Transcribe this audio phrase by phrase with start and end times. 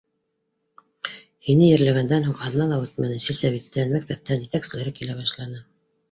[1.49, 5.61] Һине ерләгәндән һуң аҙна ла үтмәне, силсәвиттән, мәктәптән етәкселәр килә башланы.